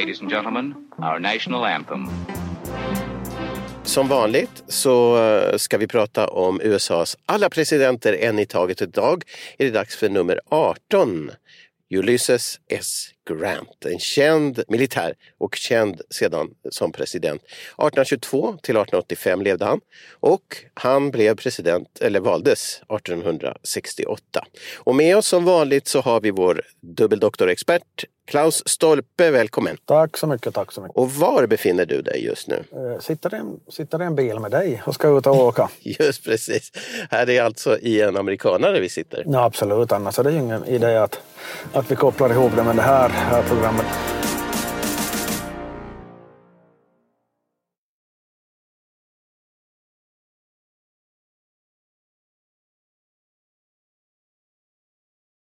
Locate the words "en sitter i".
33.38-34.04